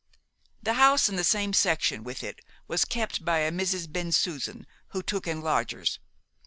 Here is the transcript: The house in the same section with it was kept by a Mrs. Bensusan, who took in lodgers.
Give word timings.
The 0.63 0.73
house 0.73 1.09
in 1.09 1.15
the 1.15 1.23
same 1.23 1.53
section 1.53 2.03
with 2.03 2.23
it 2.23 2.39
was 2.67 2.85
kept 2.85 3.23
by 3.23 3.41
a 3.41 3.51
Mrs. 3.51 3.85
Bensusan, 3.87 4.65
who 4.87 5.03
took 5.03 5.27
in 5.27 5.41
lodgers. 5.41 5.99